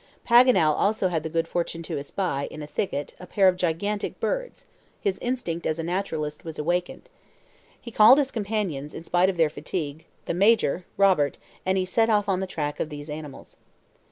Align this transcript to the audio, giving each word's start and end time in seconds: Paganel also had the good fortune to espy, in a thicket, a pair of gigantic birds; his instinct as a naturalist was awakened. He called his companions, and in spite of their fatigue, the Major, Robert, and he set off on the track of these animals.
Paganel 0.27 0.73
also 0.73 1.09
had 1.09 1.21
the 1.21 1.29
good 1.29 1.47
fortune 1.47 1.83
to 1.83 1.99
espy, 1.99 2.47
in 2.49 2.63
a 2.63 2.65
thicket, 2.65 3.13
a 3.19 3.27
pair 3.27 3.47
of 3.47 3.55
gigantic 3.55 4.19
birds; 4.19 4.65
his 4.99 5.19
instinct 5.19 5.67
as 5.67 5.77
a 5.77 5.83
naturalist 5.83 6.43
was 6.43 6.57
awakened. 6.57 7.07
He 7.79 7.91
called 7.91 8.17
his 8.17 8.31
companions, 8.31 8.93
and 8.95 9.01
in 9.01 9.03
spite 9.03 9.29
of 9.29 9.37
their 9.37 9.51
fatigue, 9.51 10.05
the 10.25 10.33
Major, 10.33 10.85
Robert, 10.97 11.37
and 11.67 11.77
he 11.77 11.85
set 11.85 12.09
off 12.09 12.27
on 12.27 12.39
the 12.39 12.47
track 12.47 12.79
of 12.79 12.89
these 12.89 13.11
animals. 13.11 13.57